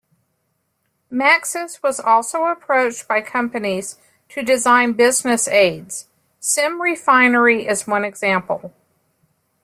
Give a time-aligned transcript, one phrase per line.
[1.11, 3.97] Maxis was also approached by companies
[4.29, 6.07] to design business aids;
[6.41, 8.73] "SimRefinery" is one example.